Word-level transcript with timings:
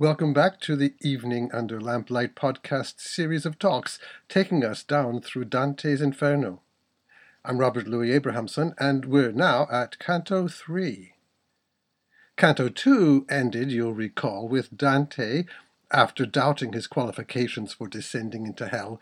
Welcome 0.00 0.32
back 0.32 0.60
to 0.60 0.76
the 0.76 0.94
Evening 1.00 1.50
Under 1.52 1.80
Lamplight 1.80 2.36
podcast 2.36 3.00
series 3.00 3.44
of 3.44 3.58
talks 3.58 3.98
taking 4.28 4.64
us 4.64 4.84
down 4.84 5.20
through 5.20 5.46
Dante's 5.46 6.00
Inferno. 6.00 6.60
I'm 7.44 7.58
Robert 7.58 7.88
Louis 7.88 8.12
Abrahamson, 8.12 8.74
and 8.78 9.06
we're 9.06 9.32
now 9.32 9.66
at 9.72 9.98
Canto 9.98 10.46
3. 10.46 11.14
Canto 12.36 12.68
2 12.68 13.26
ended, 13.28 13.72
you'll 13.72 13.92
recall, 13.92 14.46
with 14.46 14.76
Dante, 14.76 15.46
after 15.90 16.24
doubting 16.24 16.74
his 16.74 16.86
qualifications 16.86 17.72
for 17.72 17.88
descending 17.88 18.46
into 18.46 18.68
hell, 18.68 19.00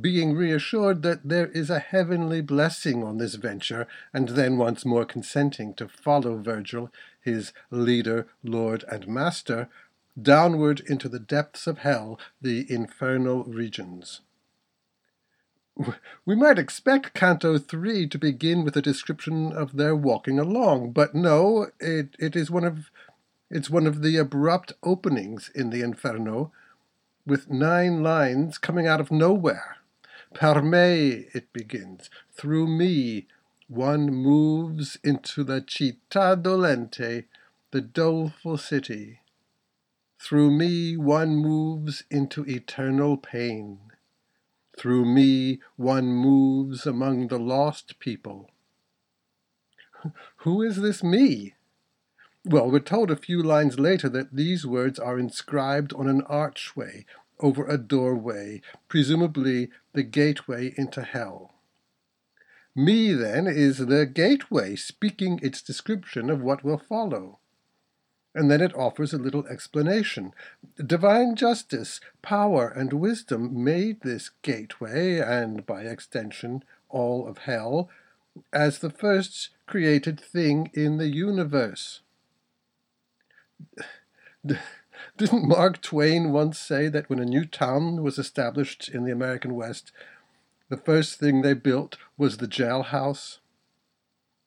being 0.00 0.34
reassured 0.34 1.02
that 1.02 1.28
there 1.28 1.48
is 1.48 1.68
a 1.68 1.80
heavenly 1.80 2.40
blessing 2.40 3.04
on 3.04 3.18
this 3.18 3.34
venture, 3.34 3.86
and 4.14 4.30
then 4.30 4.56
once 4.56 4.86
more 4.86 5.04
consenting 5.04 5.74
to 5.74 5.86
follow 5.86 6.38
Virgil, 6.38 6.90
his 7.20 7.52
leader, 7.70 8.26
lord, 8.42 8.86
and 8.88 9.06
master, 9.06 9.68
downward 10.22 10.80
into 10.86 11.08
the 11.08 11.18
depths 11.18 11.66
of 11.66 11.78
hell, 11.78 12.18
the 12.40 12.66
infernal 12.72 13.44
regions. 13.44 14.20
We 16.26 16.36
might 16.36 16.58
expect 16.58 17.14
Canto 17.14 17.58
3 17.58 18.06
to 18.08 18.18
begin 18.18 18.64
with 18.64 18.76
a 18.76 18.82
description 18.82 19.52
of 19.52 19.76
their 19.76 19.96
walking 19.96 20.38
along, 20.38 20.92
but 20.92 21.14
no, 21.14 21.68
it, 21.80 22.16
it 22.18 22.36
is 22.36 22.50
one 22.50 22.64
of 22.64 22.90
it's 23.50 23.68
one 23.68 23.86
of 23.86 24.02
the 24.02 24.16
abrupt 24.16 24.74
openings 24.84 25.50
in 25.54 25.70
the 25.70 25.82
Inferno, 25.82 26.52
with 27.26 27.50
nine 27.50 28.00
lines 28.00 28.58
coming 28.58 28.86
out 28.86 29.00
of 29.00 29.10
nowhere. 29.10 29.78
Per 30.34 30.62
me, 30.62 31.26
it 31.34 31.52
begins, 31.52 32.10
through 32.32 32.68
me, 32.68 33.26
one 33.66 34.06
moves 34.06 34.98
into 35.02 35.42
the 35.42 35.60
città 35.62 36.40
dolente, 36.40 37.24
the 37.72 37.80
doleful 37.80 38.56
city. 38.56 39.19
Through 40.20 40.50
me 40.50 40.98
one 40.98 41.36
moves 41.36 42.04
into 42.10 42.44
eternal 42.44 43.16
pain. 43.16 43.78
Through 44.78 45.06
me 45.06 45.60
one 45.76 46.12
moves 46.12 46.86
among 46.86 47.28
the 47.28 47.38
lost 47.38 47.98
people. 47.98 48.50
Who 50.36 50.60
is 50.62 50.76
this 50.76 51.02
me? 51.02 51.54
Well, 52.44 52.70
we're 52.70 52.80
told 52.80 53.10
a 53.10 53.16
few 53.16 53.42
lines 53.42 53.78
later 53.78 54.08
that 54.10 54.36
these 54.36 54.66
words 54.66 54.98
are 54.98 55.18
inscribed 55.18 55.94
on 55.94 56.06
an 56.06 56.22
archway 56.22 57.06
over 57.40 57.66
a 57.66 57.78
doorway, 57.78 58.60
presumably 58.88 59.70
the 59.94 60.02
gateway 60.02 60.74
into 60.76 61.02
hell. 61.02 61.54
Me, 62.76 63.12
then, 63.14 63.46
is 63.46 63.78
the 63.78 64.06
gateway, 64.06 64.76
speaking 64.76 65.40
its 65.42 65.60
description 65.60 66.30
of 66.30 66.40
what 66.40 66.62
will 66.62 66.78
follow. 66.78 67.39
And 68.34 68.50
then 68.50 68.60
it 68.60 68.74
offers 68.76 69.12
a 69.12 69.18
little 69.18 69.46
explanation. 69.48 70.32
Divine 70.76 71.34
justice, 71.34 72.00
power, 72.22 72.68
and 72.68 72.92
wisdom 72.92 73.64
made 73.64 74.02
this 74.02 74.30
gateway, 74.42 75.18
and 75.18 75.66
by 75.66 75.82
extension 75.82 76.62
all 76.88 77.26
of 77.26 77.38
hell, 77.38 77.88
as 78.52 78.78
the 78.78 78.90
first 78.90 79.50
created 79.66 80.20
thing 80.20 80.70
in 80.74 80.98
the 80.98 81.08
universe. 81.08 82.00
Didn't 85.16 85.48
Mark 85.48 85.82
Twain 85.82 86.32
once 86.32 86.58
say 86.58 86.88
that 86.88 87.10
when 87.10 87.18
a 87.18 87.24
new 87.24 87.44
town 87.44 88.02
was 88.02 88.18
established 88.18 88.88
in 88.88 89.04
the 89.04 89.12
American 89.12 89.54
West, 89.54 89.92
the 90.68 90.76
first 90.76 91.18
thing 91.18 91.42
they 91.42 91.54
built 91.54 91.96
was 92.16 92.36
the 92.36 92.46
jailhouse? 92.46 93.38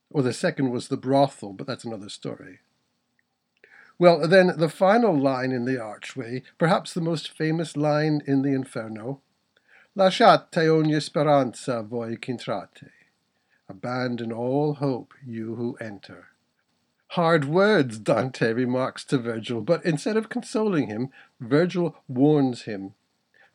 Or 0.10 0.22
the 0.22 0.34
second 0.34 0.72
was 0.72 0.88
the 0.88 0.98
brothel, 0.98 1.54
but 1.54 1.68
that's 1.68 1.84
another 1.84 2.10
story. 2.10 2.60
Well, 4.00 4.28
then, 4.28 4.54
the 4.58 4.70
final 4.70 5.18
line 5.18 5.52
in 5.52 5.66
the 5.66 5.82
archway, 5.82 6.44
perhaps 6.58 6.94
the 6.94 7.02
most 7.02 7.30
famous 7.30 7.78
line 7.78 8.22
in 8.26 8.42
the 8.42 8.54
Inferno 8.54 9.22
Lasciate 9.96 10.68
ogni 10.72 11.00
speranza 11.00 11.84
voi 11.84 12.16
ch'entrate. 12.16 12.90
Abandon 13.70 14.32
all 14.32 14.74
hope, 14.74 15.14
you 15.24 15.54
who 15.54 15.78
enter. 15.80 16.30
Hard 17.10 17.46
words, 17.46 18.00
Dante 18.00 18.54
remarks 18.54 19.04
to 19.06 19.20
Virgil, 19.20 19.62
but 19.62 19.86
instead 19.86 20.18
of 20.18 20.30
consoling 20.30 20.88
him, 20.88 21.12
Virgil 21.40 21.96
warns 22.08 22.64
him. 22.64 22.96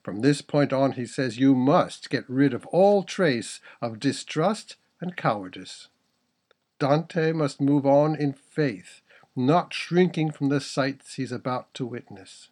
From 0.04 0.20
this 0.20 0.40
point 0.40 0.72
on, 0.72 0.92
he 0.92 1.06
says, 1.06 1.38
you 1.38 1.56
must 1.56 2.08
get 2.08 2.24
rid 2.30 2.54
of 2.54 2.64
all 2.66 3.02
trace 3.02 3.58
of 3.82 3.98
distrust 3.98 4.76
and 5.00 5.16
cowardice. 5.16 5.88
Dante 6.78 7.32
must 7.32 7.60
move 7.60 7.84
on 7.84 8.14
in 8.14 8.32
faith, 8.32 9.00
not 9.38 9.72
shrinking 9.72 10.32
from 10.32 10.48
the 10.48 10.60
sights 10.60 11.14
he's 11.14 11.32
about 11.32 11.72
to 11.74 11.86
witness. 11.86 12.48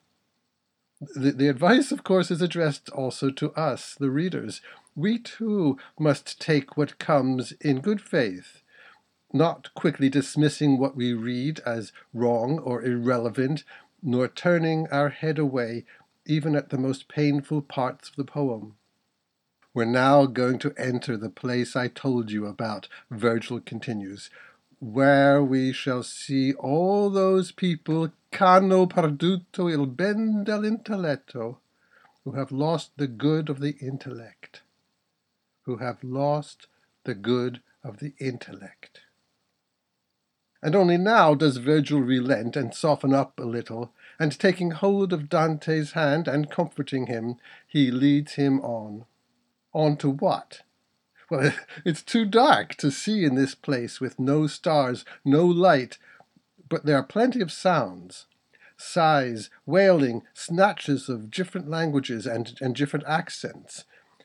The, 1.01 1.33
the 1.33 1.49
advice, 1.49 1.93
of 1.93 2.05
course, 2.05 2.31
is 2.31 2.41
addressed 2.41 2.89
also 2.91 3.31
to 3.31 3.53
us, 3.53 3.95
the 3.95 4.11
readers. 4.11 4.63
We 4.95 5.19
too 5.19 5.77
must 5.99 6.41
take 6.41 6.77
what 6.77 6.99
comes 6.99 7.53
in 7.61 7.81
good 7.81 8.01
faith, 8.01 8.63
not 9.33 9.75
quickly 9.75 10.09
dismissing 10.09 10.79
what 10.79 10.97
we 10.97 11.13
read 11.13 11.61
as 11.67 11.93
wrong 12.15 12.59
or 12.61 12.83
irrelevant, 12.83 13.65
nor 14.03 14.29
turning 14.29 14.87
our 14.89 15.11
head 15.11 15.39
away 15.39 15.85
even 16.25 16.57
at 16.57 16.71
the 16.71 16.79
most 16.79 17.09
painful 17.09 17.63
parts 17.63 18.09
of 18.09 18.17
the 18.17 18.25
poem. 18.25 18.77
We're 19.75 19.85
now 19.85 20.25
going 20.25 20.59
to 20.61 20.73
enter 20.79 21.19
the 21.19 21.29
place 21.29 21.77
I 21.77 21.89
told 21.89 22.31
you 22.31 22.47
about, 22.47 22.89
Virgil 23.11 23.61
continues, 23.61 24.31
where 24.79 25.43
we 25.43 25.73
shall 25.73 26.03
see 26.03 26.53
all 26.55 27.09
those 27.09 27.51
people 27.53 28.13
c'hanno 28.31 28.87
perduto 28.87 29.69
il 29.69 29.87
ben 29.87 30.45
dell'intelletto, 30.45 31.59
who 32.25 32.33
have 32.33 32.53
lost 32.53 32.91
the 32.97 33.07
good 33.07 33.49
of 33.49 33.61
the 33.61 33.77
intellect, 33.81 34.63
who 35.63 35.77
have 35.79 36.03
lost 36.03 36.67
the 37.05 37.15
good 37.15 37.61
of 37.83 37.99
the 37.99 38.13
intellect. 38.19 39.01
And 40.63 40.75
only 40.75 40.99
now 40.99 41.35
does 41.35 41.59
Virgil 41.59 42.01
relent 42.01 42.57
and 42.57 42.75
soften 42.75 43.15
up 43.15 43.39
a 43.39 43.45
little, 43.45 43.93
and 44.19 44.39
taking 44.39 44.73
hold 44.73 45.13
of 45.13 45.29
Dante's 45.29 45.93
hand 45.93 46.27
and 46.27 46.51
comforting 46.51 47.07
him, 47.07 47.37
he 47.67 47.91
leads 47.91 48.35
him 48.35 48.61
on. 48.61 49.05
On 49.73 49.97
to 49.99 50.11
what? 50.11 50.63
Well, 51.31 51.53
it's 51.85 52.03
too 52.03 52.25
dark 52.25 52.75
to 52.77 52.91
see 52.91 53.25
in 53.25 53.35
this 53.35 53.55
place 53.55 54.01
with 54.01 54.19
no 54.19 54.47
stars, 54.47 55.05
no 55.25 55.45
light, 55.45 55.99
but 56.69 56.85
there 56.85 56.97
are 56.97 57.03
plenty 57.05 57.41
of 57.41 57.53
sounds 57.53 58.27
sighs, 58.79 59.49
wailing, 59.65 60.23
snatches 60.35 61.09
of 61.09 61.31
different 61.31 61.69
languages 61.69 62.27
and, 62.27 62.59
and 62.61 62.75
different 62.75 63.07
accents, 63.07 63.85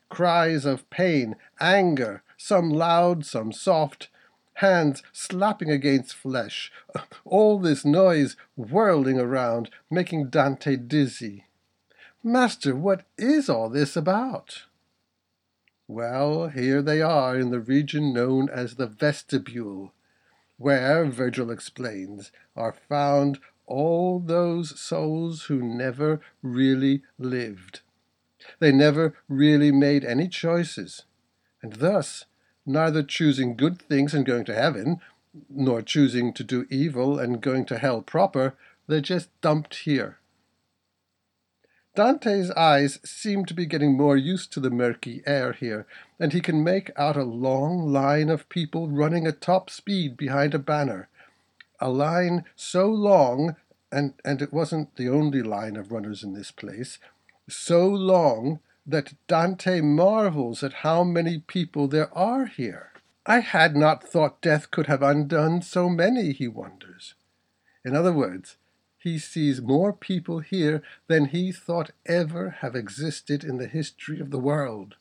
cries 0.10 0.66
of 0.66 0.90
pain, 0.90 1.36
anger, 1.60 2.22
some 2.38 2.70
loud, 2.70 3.26
some 3.26 3.52
soft, 3.52 4.10
hands 4.56 5.02
slapping 5.14 5.70
against 5.70 6.14
flesh, 6.14 6.72
all 7.26 7.60
this 7.60 7.86
noise 7.86 8.36
whirling 8.58 9.20
around, 9.20 9.70
making 9.90 10.30
Dante 10.30 10.76
dizzy. 10.76 11.46
Master, 12.24 12.76
what 12.76 13.04
is 13.18 13.50
all 13.50 13.70
this 13.70 13.96
about? 13.96 14.64
Well, 15.94 16.48
here 16.48 16.82
they 16.82 17.02
are 17.02 17.38
in 17.38 17.52
the 17.52 17.60
region 17.60 18.14
known 18.14 18.48
as 18.50 18.76
the 18.76 18.88
vestibule, 18.88 19.94
where, 20.58 21.04
Virgil 21.04 21.52
explains, 21.52 22.32
are 22.56 22.72
found 22.72 23.40
all 23.66 24.22
those 24.22 24.80
souls 24.80 25.44
who 25.44 25.62
never 25.62 26.22
really 26.42 27.04
lived. 27.20 27.82
They 28.60 28.72
never 28.72 29.18
really 29.28 29.74
made 29.74 30.06
any 30.06 30.30
choices, 30.30 31.04
and 31.62 31.74
thus, 31.74 32.24
neither 32.66 33.04
choosing 33.04 33.58
good 33.58 33.82
things 33.82 34.14
and 34.14 34.26
going 34.26 34.46
to 34.46 34.56
heaven, 34.56 35.02
nor 35.50 35.82
choosing 35.82 36.32
to 36.36 36.44
do 36.46 36.68
evil 36.70 37.20
and 37.20 37.42
going 37.42 37.66
to 37.66 37.78
hell 37.78 38.02
proper, 38.02 38.56
they're 38.88 39.02
just 39.02 39.28
dumped 39.42 39.80
here. 39.80 40.21
Dante's 41.94 42.52
eyes 42.52 43.00
seem 43.04 43.44
to 43.46 43.54
be 43.54 43.66
getting 43.66 43.98
more 43.98 44.16
used 44.16 44.54
to 44.54 44.62
the 44.62 44.70
murky 44.70 45.22
air 45.26 45.52
here, 45.52 45.86
and 46.18 46.32
he 46.32 46.40
can 46.40 46.64
make 46.64 46.90
out 46.96 47.18
a 47.18 47.24
long 47.24 47.92
line 47.92 48.30
of 48.30 48.48
people 48.48 48.88
running 48.88 49.28
at 49.28 49.42
top 49.42 49.70
speed 49.70 50.16
behind 50.16 50.54
a 50.54 50.60
banner. 50.60 51.10
A 51.82 51.90
line 51.90 52.46
so 52.56 52.88
long, 52.88 53.58
and, 53.92 54.14
and 54.24 54.42
it 54.42 54.54
wasn't 54.54 54.96
the 54.96 55.10
only 55.10 55.42
line 55.42 55.76
of 55.76 55.92
runners 55.92 56.24
in 56.24 56.34
this 56.34 56.52
place, 56.52 56.98
so 57.50 57.88
long 57.88 58.60
that 58.86 59.14
Dante 59.28 59.82
marvels 59.82 60.64
at 60.64 60.74
how 60.74 61.04
many 61.04 61.40
people 61.40 61.90
there 61.90 62.16
are 62.18 62.46
here. 62.46 62.92
I 63.26 63.40
had 63.40 63.76
not 63.76 64.08
thought 64.08 64.42
death 64.42 64.72
could 64.72 64.88
have 64.88 65.04
undone 65.04 65.62
so 65.62 65.90
many, 65.90 66.32
he 66.32 66.48
wonders. 66.48 67.16
In 67.84 67.96
other 67.96 68.14
words, 68.14 68.56
he 69.02 69.18
sees 69.18 69.62
more 69.62 69.92
people 69.92 70.40
here 70.40 70.84
than 71.08 71.26
he 71.26 71.52
thought 71.52 71.90
ever 72.06 72.52
have 72.60 72.76
existed 72.76 73.44
in 73.44 73.58
the 73.58 73.68
history 73.68 74.20
of 74.20 74.30
the 74.30 74.40
world. 74.40 74.96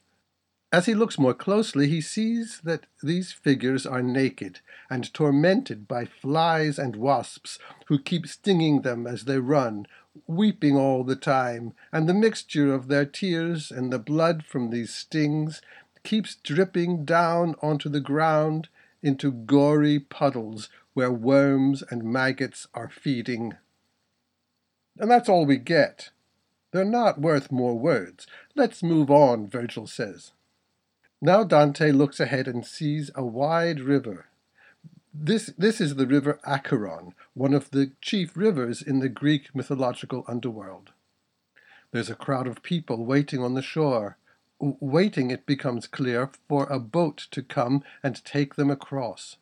As 0.73 0.87
he 0.87 0.95
looks 0.95 1.19
more 1.19 1.35
closely, 1.35 1.89
he 1.89 2.01
sees 2.01 2.61
that 2.65 2.87
these 3.03 3.33
figures 3.33 3.85
are 3.85 4.03
naked 4.03 4.61
and 4.89 5.13
tormented 5.13 5.87
by 5.87 6.07
flies 6.07 6.79
and 6.79 6.97
wasps 6.97 7.59
who 7.89 7.99
keep 7.99 8.27
stinging 8.27 8.83
them 8.83 9.07
as 9.07 9.25
they 9.25 9.39
run, 9.39 9.87
weeping 10.27 10.77
all 10.77 11.05
the 11.05 11.17
time, 11.17 11.75
and 11.93 12.09
the 12.09 12.15
mixture 12.15 12.73
of 12.73 12.89
their 12.89 13.05
tears 13.05 13.71
and 13.71 13.93
the 13.93 13.99
blood 13.99 14.45
from 14.45 14.71
these 14.71 14.95
stings 14.95 15.61
keeps 16.05 16.37
dripping 16.37 17.05
down 17.05 17.55
onto 17.61 17.91
the 17.91 18.01
ground 18.01 18.69
into 19.03 19.31
gory 19.31 19.99
puddles 19.99 20.71
where 20.95 21.13
worms 21.13 21.83
and 21.91 22.03
maggots 22.03 22.67
are 22.73 22.89
feeding. 22.89 23.57
And 25.01 25.11
that's 25.11 25.31
all 25.31 25.47
we 25.47 25.57
get. 25.57 26.11
They're 26.73 26.85
not 26.85 27.21
worth 27.21 27.51
more 27.51 27.77
words. 27.77 28.27
Let's 28.55 28.83
move 28.83 29.11
on, 29.11 29.49
Virgil 29.49 29.87
says. 29.87 30.33
Now 31.23 31.43
Dante 31.43 31.91
looks 31.91 32.21
ahead 32.21 32.47
and 32.47 32.67
sees 32.67 33.11
a 33.15 33.25
wide 33.25 33.81
river. 33.81 34.27
This, 35.13 35.53
this 35.57 35.81
is 35.81 35.95
the 35.97 36.07
river 36.07 36.39
Acheron, 36.47 37.15
one 37.33 37.55
of 37.55 37.71
the 37.71 37.93
chief 38.03 38.37
rivers 38.37 38.83
in 38.83 39.01
the 39.01 39.09
Greek 39.09 39.55
mythological 39.55 40.23
underworld. 40.29 40.91
There's 41.93 42.11
a 42.11 42.15
crowd 42.15 42.47
of 42.47 42.63
people 42.63 43.05
waiting 43.05 43.43
on 43.43 43.55
the 43.55 43.63
shore, 43.63 44.19
waiting, 44.61 45.31
it 45.31 45.47
becomes 45.47 45.87
clear, 45.87 46.31
for 46.47 46.67
a 46.67 46.79
boat 46.79 47.27
to 47.31 47.43
come 47.43 47.83
and 48.03 48.23
take 48.25 48.55
them 48.55 48.71
across. 48.71 49.37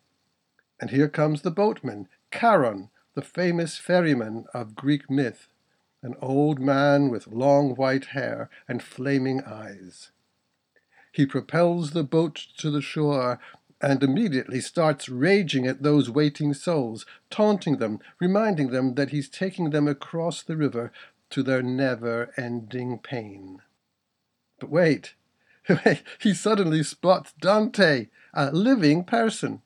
And 0.79 0.89
here 0.89 1.09
comes 1.09 1.41
the 1.41 1.51
boatman, 1.51 2.07
Charon, 2.33 2.89
the 3.19 3.25
famous 3.25 3.77
ferryman 3.77 4.45
of 4.53 4.77
Greek 4.77 5.09
myth, 5.09 5.49
an 6.01 6.15
old 6.21 6.57
man 6.57 7.09
with 7.09 7.27
long 7.27 7.75
white 7.75 8.05
hair 8.15 8.49
and 8.65 8.81
flaming 8.81 9.41
eyes. 9.41 10.11
He 11.11 11.25
propels 11.25 11.91
the 11.91 12.05
boat 12.05 12.35
to 12.59 12.71
the 12.71 12.81
shore 12.81 13.37
and 13.81 14.01
immediately 14.01 14.61
starts 14.61 15.09
raging 15.09 15.67
at 15.67 15.83
those 15.83 16.09
waiting 16.09 16.53
souls, 16.53 17.05
taunting 17.29 17.75
them, 17.75 17.99
reminding 18.21 18.69
them 18.69 18.95
that 18.95 19.09
he's 19.09 19.27
taking 19.27 19.71
them 19.71 19.89
across 19.89 20.41
the 20.41 20.55
river 20.55 20.89
to 21.29 21.43
their 21.43 21.61
never 21.61 22.31
ending 22.37 22.99
pain. 22.99 23.61
But 24.59 24.69
wait, 24.69 25.15
he 26.19 26.33
suddenly 26.33 26.83
spots 26.83 27.33
Dante, 27.41 28.07
a 28.33 28.49
living 28.51 29.03
person. 29.03 29.61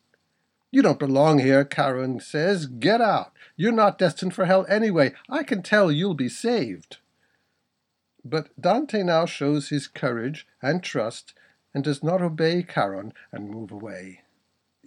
You 0.73 0.81
don't 0.81 0.97
belong 0.97 1.37
here, 1.37 1.63
Charon 1.63 2.19
says. 2.19 2.65
Get 2.65 2.99
out. 2.99 3.31
You're 3.55 3.71
not 3.71 3.99
destined 3.99 4.33
for 4.33 4.45
hell 4.45 4.65
anyway. 4.67 5.13
I 5.29 5.43
can 5.43 5.61
tell 5.61 5.91
you'll 5.91 6.15
be 6.15 6.29
saved. 6.29 6.97
But 8.25 8.59
Dante 8.59 9.03
now 9.03 9.27
shows 9.27 9.69
his 9.69 9.87
courage 9.87 10.47
and 10.63 10.81
trust 10.81 11.35
and 11.75 11.83
does 11.83 12.01
not 12.01 12.23
obey 12.23 12.63
Charon 12.63 13.13
and 13.31 13.51
move 13.51 13.71
away. 13.71 14.21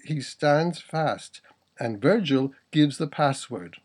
He 0.04 0.20
stands 0.20 0.80
fast, 0.80 1.40
and 1.78 2.02
Virgil 2.02 2.52
gives 2.72 2.98
the 2.98 3.06
password. 3.06 3.76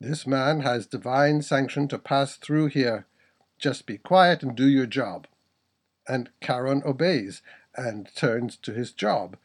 This 0.00 0.28
man 0.28 0.60
has 0.60 0.86
divine 0.86 1.42
sanction 1.42 1.88
to 1.88 1.98
pass 1.98 2.36
through 2.36 2.68
here. 2.68 3.06
Just 3.58 3.86
be 3.86 3.98
quiet 3.98 4.44
and 4.44 4.54
do 4.54 4.68
your 4.68 4.86
job. 4.86 5.26
And 6.06 6.30
Charon 6.40 6.84
obeys 6.86 7.42
and 7.74 8.08
turns 8.14 8.56
to 8.58 8.72
his 8.72 8.92
job. 8.92 9.36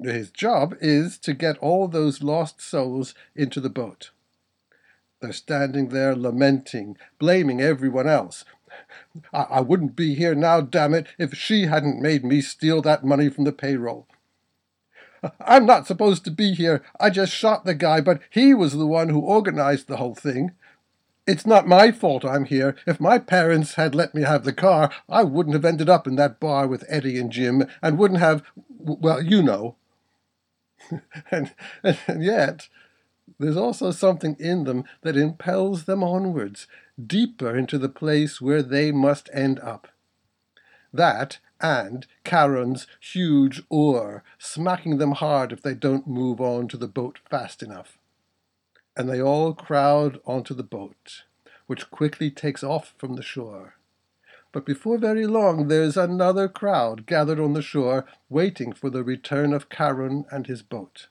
His 0.00 0.30
job 0.30 0.76
is 0.80 1.18
to 1.18 1.34
get 1.34 1.58
all 1.58 1.88
those 1.88 2.22
lost 2.22 2.60
souls 2.60 3.14
into 3.34 3.60
the 3.60 3.70
boat. 3.70 4.10
They're 5.20 5.32
standing 5.32 5.88
there 5.88 6.14
lamenting, 6.14 6.96
blaming 7.18 7.60
everyone 7.60 8.06
else. 8.06 8.44
I, 9.32 9.40
I 9.42 9.60
wouldn't 9.60 9.96
be 9.96 10.14
here 10.14 10.36
now, 10.36 10.60
damn 10.60 10.94
it, 10.94 11.08
if 11.18 11.34
she 11.34 11.66
hadn't 11.66 12.00
made 12.00 12.24
me 12.24 12.40
steal 12.40 12.80
that 12.82 13.04
money 13.04 13.28
from 13.28 13.42
the 13.44 13.52
payroll. 13.52 14.06
I'm 15.40 15.66
not 15.66 15.88
supposed 15.88 16.24
to 16.26 16.30
be 16.30 16.54
here. 16.54 16.82
I 17.00 17.10
just 17.10 17.32
shot 17.32 17.64
the 17.64 17.74
guy, 17.74 18.00
but 18.00 18.20
he 18.30 18.54
was 18.54 18.74
the 18.74 18.86
one 18.86 19.08
who 19.08 19.18
organized 19.20 19.88
the 19.88 19.96
whole 19.96 20.14
thing. 20.14 20.52
It's 21.26 21.44
not 21.44 21.66
my 21.66 21.90
fault 21.90 22.24
I'm 22.24 22.44
here. 22.44 22.76
If 22.86 23.00
my 23.00 23.18
parents 23.18 23.74
had 23.74 23.96
let 23.96 24.14
me 24.14 24.22
have 24.22 24.44
the 24.44 24.52
car, 24.52 24.92
I 25.08 25.24
wouldn't 25.24 25.54
have 25.54 25.64
ended 25.64 25.88
up 25.88 26.06
in 26.06 26.14
that 26.16 26.38
bar 26.38 26.68
with 26.68 26.84
Eddie 26.88 27.18
and 27.18 27.32
Jim, 27.32 27.64
and 27.82 27.98
wouldn't 27.98 28.20
have, 28.20 28.44
well, 28.78 29.20
you 29.20 29.42
know. 29.42 29.74
and, 31.30 31.52
and 31.82 32.22
yet, 32.22 32.68
there's 33.38 33.56
also 33.56 33.90
something 33.90 34.36
in 34.38 34.64
them 34.64 34.84
that 35.02 35.16
impels 35.16 35.84
them 35.84 36.02
onwards, 36.02 36.66
deeper 37.04 37.56
into 37.56 37.78
the 37.78 37.88
place 37.88 38.40
where 38.40 38.62
they 38.62 38.90
must 38.90 39.28
end 39.32 39.60
up. 39.60 39.88
That, 40.92 41.38
and 41.60 42.06
Charon's 42.24 42.86
huge 43.00 43.62
oar, 43.68 44.22
smacking 44.38 44.98
them 44.98 45.12
hard 45.12 45.52
if 45.52 45.62
they 45.62 45.74
don't 45.74 46.06
move 46.06 46.40
on 46.40 46.68
to 46.68 46.76
the 46.76 46.88
boat 46.88 47.18
fast 47.28 47.62
enough. 47.62 47.98
And 48.96 49.08
they 49.08 49.20
all 49.20 49.54
crowd 49.54 50.20
onto 50.24 50.54
the 50.54 50.62
boat, 50.62 51.22
which 51.66 51.90
quickly 51.90 52.30
takes 52.30 52.64
off 52.64 52.94
from 52.98 53.14
the 53.14 53.22
shore. 53.22 53.77
But 54.50 54.64
before 54.64 54.98
very 54.98 55.26
long 55.26 55.68
there's 55.68 55.96
another 55.96 56.48
crowd 56.48 57.06
gathered 57.06 57.38
on 57.38 57.52
the 57.52 57.62
shore, 57.62 58.06
waiting 58.28 58.72
for 58.72 58.88
the 58.88 59.04
return 59.04 59.52
of 59.52 59.68
Charon 59.68 60.24
and 60.30 60.46
his 60.46 60.62
boat. 60.62 61.08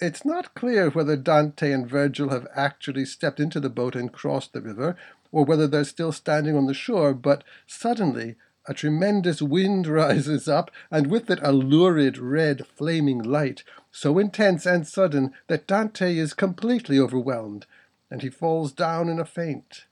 It's 0.00 0.24
not 0.24 0.54
clear 0.54 0.90
whether 0.90 1.16
Dante 1.16 1.72
and 1.72 1.88
Virgil 1.88 2.30
have 2.30 2.48
actually 2.54 3.04
stepped 3.04 3.38
into 3.38 3.60
the 3.60 3.70
boat 3.70 3.94
and 3.94 4.12
crossed 4.12 4.52
the 4.52 4.60
river, 4.60 4.96
or 5.30 5.44
whether 5.44 5.66
they're 5.66 5.84
still 5.84 6.12
standing 6.12 6.56
on 6.56 6.66
the 6.66 6.74
shore, 6.74 7.14
but 7.14 7.44
suddenly 7.66 8.36
a 8.66 8.74
tremendous 8.74 9.42
wind 9.42 9.86
rises 10.02 10.48
up, 10.48 10.70
and 10.90 11.08
with 11.08 11.30
it 11.30 11.38
a 11.42 11.52
lurid 11.52 12.18
red 12.18 12.66
flaming 12.66 13.22
light, 13.22 13.62
so 13.92 14.18
intense 14.18 14.66
and 14.66 14.86
sudden 14.86 15.32
that 15.48 15.66
Dante 15.66 16.16
is 16.16 16.34
completely 16.34 16.98
overwhelmed, 16.98 17.66
and 18.10 18.22
he 18.22 18.30
falls 18.30 18.72
down 18.72 19.08
in 19.08 19.18
a 19.18 19.24
faint, 19.24 19.86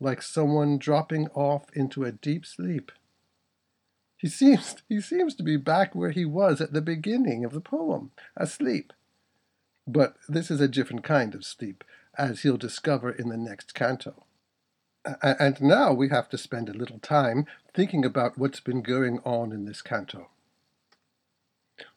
like 0.00 0.22
someone 0.22 0.78
dropping 0.78 1.28
off 1.28 1.64
into 1.74 2.04
a 2.04 2.12
deep 2.12 2.44
sleep. 2.44 2.92
He 4.16 4.28
seems, 4.28 4.76
he 4.88 5.00
seems 5.00 5.34
to 5.34 5.42
be 5.42 5.56
back 5.56 5.94
where 5.94 6.10
he 6.10 6.24
was 6.24 6.60
at 6.60 6.72
the 6.72 6.80
beginning 6.80 7.44
of 7.44 7.52
the 7.52 7.60
poem, 7.60 8.10
asleep. 8.36 8.92
But 9.86 10.16
this 10.28 10.50
is 10.50 10.60
a 10.60 10.68
different 10.68 11.04
kind 11.04 11.34
of 11.34 11.44
sleep, 11.44 11.84
as 12.16 12.42
he'll 12.42 12.56
discover 12.56 13.10
in 13.10 13.28
the 13.28 13.36
next 13.36 13.74
canto. 13.74 14.24
And 15.22 15.60
now 15.60 15.92
we 15.92 16.08
have 16.08 16.30
to 16.30 16.38
spend 16.38 16.70
a 16.70 16.72
little 16.72 16.98
time 17.00 17.44
thinking 17.74 18.04
about 18.04 18.38
what's 18.38 18.60
been 18.60 18.80
going 18.80 19.18
on 19.24 19.52
in 19.52 19.66
this 19.66 19.82
canto. 19.82 20.30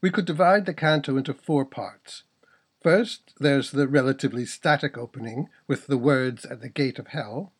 We 0.01 0.09
could 0.09 0.25
divide 0.25 0.65
the 0.65 0.73
canto 0.73 1.15
into 1.15 1.33
four 1.33 1.63
parts. 1.63 2.23
First, 2.81 3.33
there's 3.39 3.71
the 3.71 3.88
relatively 3.88 4.45
static 4.45 4.97
opening 4.97 5.47
with 5.67 5.88
the 5.88 5.97
words 5.97 6.45
at 6.45 6.61
the 6.61 6.69
gate 6.69 6.99
of 6.99 7.07
hell, 7.07 7.53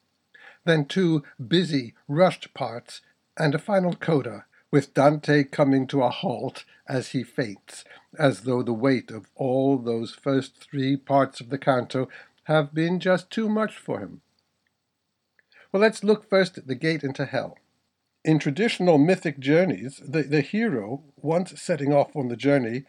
then 0.68 0.86
two 0.86 1.24
busy, 1.46 1.96
rushed 2.08 2.54
parts, 2.54 3.02
and 3.36 3.56
a 3.56 3.60
final 3.60 3.94
coda 3.94 4.46
with 4.72 4.94
Dante 4.94 5.44
coming 5.44 5.88
to 5.88 6.04
a 6.04 6.10
halt 6.10 6.66
as 6.88 7.10
he 7.10 7.24
faints, 7.24 7.84
as 8.20 8.42
though 8.42 8.62
the 8.62 8.74
weight 8.74 9.10
of 9.10 9.28
all 9.36 9.78
those 9.78 10.14
first 10.14 10.58
three 10.58 10.96
parts 10.98 11.40
of 11.40 11.50
the 11.50 11.58
canto 11.58 12.10
have 12.44 12.74
been 12.74 13.00
just 13.00 13.30
too 13.32 13.50
much 13.50 13.76
for 13.78 14.00
him. 14.00 14.22
Well, 15.72 15.82
let's 15.82 16.04
look 16.04 16.30
first 16.30 16.58
at 16.58 16.68
the 16.68 16.76
gate 16.76 17.04
into 17.04 17.26
hell. 17.26 17.58
In 18.24 18.40
traditional 18.40 18.98
mythic 18.98 19.40
journeys, 19.40 20.02
the, 20.06 20.24
the 20.24 20.42
hero, 20.42 21.04
once 21.18 21.62
setting 21.62 21.94
off 21.94 22.16
on 22.16 22.28
the 22.28 22.36
journey, 22.36 22.84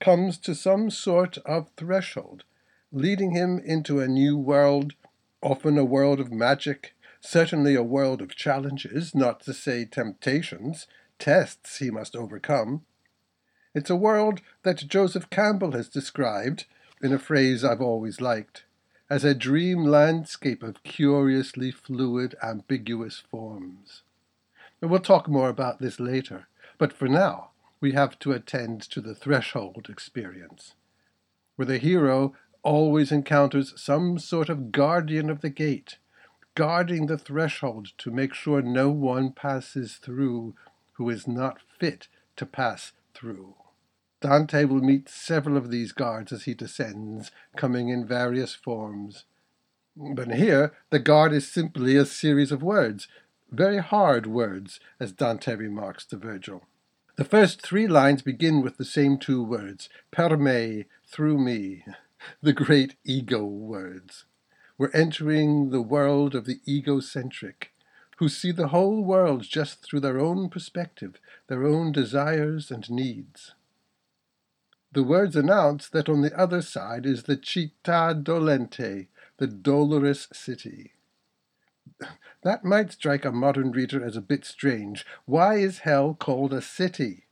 comes 0.00 0.38
to 0.38 0.54
some 0.54 0.90
sort 0.90 1.38
of 1.38 1.70
threshold, 1.76 2.44
leading 2.92 3.32
him 3.32 3.58
into 3.58 4.00
a 4.00 4.08
new 4.08 4.36
world, 4.36 4.94
often 5.42 5.76
a 5.76 5.84
world 5.84 6.20
of 6.20 6.32
magic, 6.32 6.94
certainly 7.20 7.74
a 7.74 7.82
world 7.82 8.22
of 8.22 8.36
challenges, 8.36 9.14
not 9.14 9.40
to 9.40 9.52
say 9.52 9.84
temptations, 9.84 10.86
tests 11.18 11.78
he 11.78 11.90
must 11.90 12.14
overcome. 12.14 12.84
It's 13.74 13.90
a 13.90 13.96
world 13.96 14.40
that 14.62 14.86
Joseph 14.88 15.30
Campbell 15.30 15.72
has 15.72 15.88
described, 15.88 16.66
in 17.02 17.12
a 17.12 17.18
phrase 17.18 17.64
I've 17.64 17.80
always 17.80 18.20
liked, 18.20 18.64
as 19.10 19.24
a 19.24 19.34
dream 19.34 19.84
landscape 19.84 20.62
of 20.62 20.82
curiously 20.82 21.70
fluid, 21.70 22.34
ambiguous 22.42 23.22
forms. 23.30 24.02
And 24.80 24.90
we'll 24.90 25.00
talk 25.00 25.28
more 25.28 25.48
about 25.48 25.80
this 25.80 25.98
later, 25.98 26.46
but 26.76 26.92
for 26.92 27.08
now, 27.08 27.50
we 27.80 27.92
have 27.92 28.18
to 28.20 28.32
attend 28.32 28.82
to 28.82 29.00
the 29.00 29.14
threshold 29.14 29.86
experience, 29.88 30.74
where 31.56 31.66
the 31.66 31.78
hero 31.78 32.34
always 32.62 33.12
encounters 33.12 33.72
some 33.80 34.18
sort 34.18 34.48
of 34.48 34.72
guardian 34.72 35.30
of 35.30 35.40
the 35.40 35.50
gate, 35.50 35.98
guarding 36.58 37.06
the 37.06 37.16
threshold 37.16 37.92
to 37.96 38.10
make 38.10 38.34
sure 38.34 38.60
no 38.60 38.90
one 38.90 39.30
passes 39.30 39.94
through 39.94 40.56
who 40.94 41.08
is 41.08 41.28
not 41.28 41.60
fit 41.78 42.08
to 42.34 42.44
pass 42.44 42.90
through. 43.14 43.54
Dante 44.20 44.64
will 44.64 44.80
meet 44.80 45.08
several 45.08 45.56
of 45.56 45.70
these 45.70 45.92
guards 45.92 46.32
as 46.32 46.46
he 46.46 46.54
descends, 46.54 47.30
coming 47.56 47.90
in 47.90 48.04
various 48.04 48.56
forms. 48.56 49.22
But 49.96 50.34
here, 50.34 50.72
the 50.90 50.98
guard 50.98 51.32
is 51.32 51.46
simply 51.46 51.94
a 51.94 52.04
series 52.04 52.50
of 52.50 52.60
words, 52.60 53.06
very 53.52 53.78
hard 53.78 54.26
words, 54.26 54.80
as 54.98 55.12
Dante 55.12 55.54
remarks 55.54 56.04
to 56.06 56.16
Virgil. 56.16 56.64
The 57.14 57.24
first 57.24 57.62
three 57.62 57.86
lines 57.86 58.22
begin 58.22 58.62
with 58.62 58.78
the 58.78 58.84
same 58.84 59.16
two 59.16 59.44
words, 59.44 59.88
per 60.10 60.36
me, 60.36 60.86
through 61.06 61.38
me, 61.38 61.84
the 62.42 62.52
great 62.52 62.96
ego 63.04 63.44
words. 63.44 64.24
We're 64.78 64.92
entering 64.92 65.70
the 65.70 65.82
world 65.82 66.36
of 66.36 66.44
the 66.46 66.60
egocentric, 66.66 67.72
who 68.18 68.28
see 68.28 68.52
the 68.52 68.68
whole 68.68 69.02
world 69.02 69.42
just 69.42 69.82
through 69.82 70.00
their 70.00 70.20
own 70.20 70.48
perspective, 70.48 71.20
their 71.48 71.66
own 71.66 71.90
desires 71.90 72.70
and 72.70 72.88
needs. 72.88 73.54
The 74.92 75.02
words 75.02 75.34
announce 75.34 75.88
that 75.88 76.08
on 76.08 76.22
the 76.22 76.36
other 76.38 76.62
side 76.62 77.06
is 77.06 77.24
the 77.24 77.36
città 77.36 78.22
dolente, 78.22 79.08
the 79.36 79.46
dolorous 79.48 80.28
city. 80.32 80.92
That 82.42 82.64
might 82.64 82.92
strike 82.92 83.24
a 83.24 83.32
modern 83.32 83.72
reader 83.72 84.04
as 84.04 84.16
a 84.16 84.20
bit 84.22 84.44
strange. 84.44 85.04
Why 85.24 85.56
is 85.56 85.80
hell 85.80 86.14
called 86.14 86.52
a 86.52 86.62
city? 86.62 87.24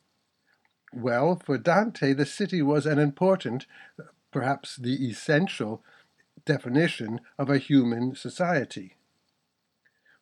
Well, 0.92 1.36
for 1.36 1.58
Dante, 1.58 2.12
the 2.12 2.26
city 2.26 2.60
was 2.60 2.86
an 2.86 2.98
important, 2.98 3.66
perhaps 4.32 4.76
the 4.76 5.08
essential, 5.08 5.84
definition 6.46 7.20
of 7.38 7.50
a 7.50 7.58
human 7.58 8.14
society. 8.14 8.94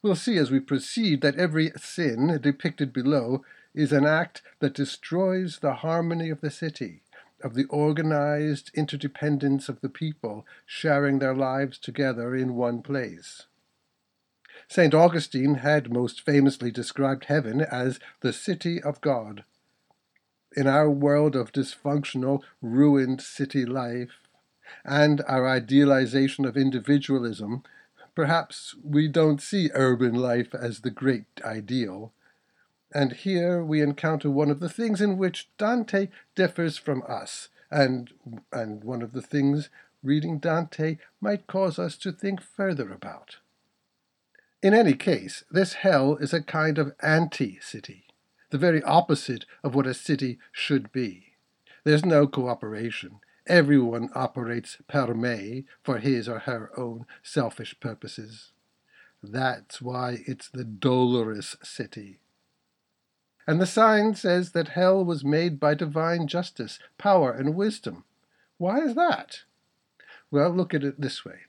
We'll 0.03 0.17
see 0.17 0.37
as 0.37 0.51
we 0.51 0.61
proceed 0.61 1.21
that 1.21 1.37
every 1.37 1.71
sin 1.77 2.39
depicted 2.43 2.93
below 2.93 3.45
is 3.75 3.93
an 3.93 4.05
act 4.05 4.43
that 4.59 4.75
destroys 4.75 5.61
the 5.61 5.75
harmony 5.75 6.31
of 6.31 6.41
the 6.41 6.51
city, 6.51 7.03
of 7.43 7.55
the 7.55 7.65
organized 7.67 8.71
interdependence 8.75 9.69
of 9.69 9.81
the 9.81 9.89
people 9.89 10.47
sharing 10.67 11.19
their 11.19 11.35
lives 11.35 11.79
together 11.79 12.35
in 12.35 12.55
one 12.55 12.83
place. 12.83 13.47
St. 14.69 14.95
Augustine 14.95 15.57
had 15.57 15.93
most 15.93 16.21
famously 16.21 16.71
described 16.71 17.27
heaven 17.27 17.61
as 17.61 17.99
the 18.21 18.33
city 18.33 18.83
of 18.83 19.01
God. 19.01 19.45
In 20.57 20.67
our 20.67 20.89
world 20.89 21.35
of 21.35 21.53
dysfunctional, 21.53 22.43
ruined 22.63 23.21
city 23.21 23.67
life, 23.67 24.21
and 24.85 25.23
our 25.27 25.49
idealization 25.49 26.45
of 26.45 26.57
individualism, 26.57 27.63
perhaps 28.15 28.75
we 28.83 29.09
don't 29.09 29.43
see 29.43 29.71
urban 29.75 30.15
life 30.15 30.55
as 30.55 30.81
the 30.81 30.91
great 30.91 31.27
ideal. 31.45 32.13
And 32.93 33.13
here 33.13 33.65
we 33.65 33.83
encounter 33.83 34.31
one 34.31 34.51
of 34.51 34.61
the 34.61 34.69
things 34.69 35.01
in 35.01 35.19
which 35.19 35.49
Dante 35.59 36.09
differs 36.35 36.79
from 36.79 37.03
us, 37.09 37.49
and, 37.71 38.13
and 38.53 38.85
one 38.85 39.03
of 39.03 39.13
the 39.13 39.23
things 39.23 39.69
reading 40.03 40.39
Dante 40.39 40.99
might 41.21 41.47
cause 41.47 41.79
us 41.79 41.97
to 41.99 42.13
think 42.13 42.41
further 42.41 42.93
about. 42.93 43.39
In 44.63 44.73
any 44.73 44.95
case, 44.95 45.45
this 45.51 45.75
hell 45.75 46.17
is 46.17 46.33
a 46.33 46.43
kind 46.43 46.79
of 46.79 46.95
anti 47.03 47.59
city, 47.61 48.07
the 48.51 48.59
very 48.59 48.83
opposite 48.83 49.45
of 49.63 49.75
what 49.75 49.87
a 49.87 49.95
city 49.95 50.39
should 50.53 50.93
be. 50.93 51.35
There's 51.85 52.05
no 52.05 52.27
cooperation, 52.27 53.21
Everyone 53.47 54.09
operates 54.15 54.79
per 54.89 55.13
me 55.13 55.65
for 55.83 55.99
his 55.99 56.29
or 56.29 56.41
her 56.41 56.71
own 56.79 57.07
selfish 57.23 57.79
purposes. 57.79 58.53
That's 59.23 59.83
why 59.83 60.23
it's 60.27 60.49
the 60.49 60.65
dolorous 60.65 61.57
city. 61.63 62.21
And 63.47 63.61
the 63.61 63.67
sign 63.67 64.15
says 64.15 64.53
that 64.53 64.69
hell 64.69 65.05
was 65.05 65.25
made 65.25 65.61
by 65.61 65.75
divine 65.75 66.27
justice, 66.27 66.79
power, 66.97 67.31
and 67.31 67.55
wisdom. 67.55 68.05
Why 68.57 68.79
is 68.81 68.95
that? 68.95 69.41
Well, 70.31 70.51
look 70.51 70.73
at 70.73 70.85
it 70.85 71.01
this 71.01 71.25
way 71.25 71.41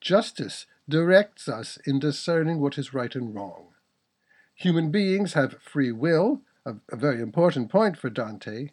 justice 0.00 0.66
directs 0.88 1.48
us 1.48 1.78
in 1.84 1.98
discerning 1.98 2.60
what 2.60 2.78
is 2.78 2.94
right 2.94 3.14
and 3.14 3.34
wrong. 3.34 3.68
Human 4.54 4.90
beings 4.90 5.32
have 5.32 5.60
free 5.60 5.90
will, 5.90 6.42
a, 6.64 6.76
very 6.92 7.20
important 7.20 7.70
point 7.70 7.98
for 7.98 8.08
Dante, 8.08 8.70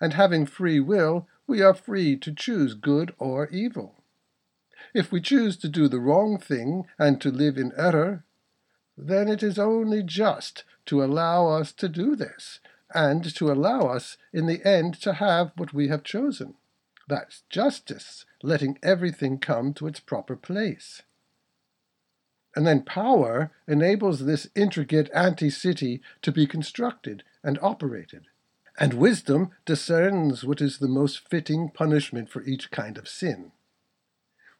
and 0.00 0.14
having 0.14 0.46
free 0.46 0.80
will, 0.80 1.28
we 1.48 1.62
are 1.62 1.74
free 1.74 2.14
to 2.14 2.32
choose 2.32 2.74
good 2.74 3.14
or 3.18 3.48
evil. 3.48 3.94
If 4.94 5.10
we 5.10 5.20
choose 5.20 5.56
to 5.56 5.68
do 5.68 5.88
the 5.88 5.98
wrong 5.98 6.38
thing 6.38 6.84
and 6.98 7.20
to 7.22 7.30
live 7.30 7.56
in 7.56 7.72
error, 7.76 8.24
then 8.96 9.28
it 9.28 9.42
is 9.42 9.58
only 9.58 10.02
just 10.02 10.64
to 10.86 11.02
allow 11.02 11.48
us 11.48 11.72
to 11.72 11.88
do 11.88 12.14
this, 12.14 12.60
and 12.94 13.34
to 13.34 13.50
allow 13.50 13.88
us 13.88 14.18
in 14.32 14.46
the 14.46 14.64
end 14.66 14.94
to 15.00 15.14
have 15.14 15.52
what 15.56 15.72
we 15.72 15.88
have 15.88 16.04
chosen. 16.04 16.54
That's 17.08 17.42
justice, 17.48 18.26
letting 18.42 18.78
everything 18.82 19.38
come 19.38 19.72
to 19.74 19.86
its 19.86 20.00
proper 20.00 20.36
place. 20.36 21.02
And 22.54 22.66
then 22.66 22.82
power 22.82 23.50
enables 23.66 24.24
this 24.24 24.48
intricate 24.54 25.10
anti 25.14 25.50
city 25.50 26.02
to 26.22 26.32
be 26.32 26.46
constructed 26.46 27.22
and 27.42 27.58
operated 27.62 28.27
and 28.78 28.94
wisdom 28.94 29.50
discerns 29.66 30.44
what 30.44 30.60
is 30.60 30.78
the 30.78 30.88
most 30.88 31.28
fitting 31.28 31.68
punishment 31.68 32.30
for 32.30 32.42
each 32.44 32.70
kind 32.70 32.96
of 32.96 33.08
sin. 33.08 33.50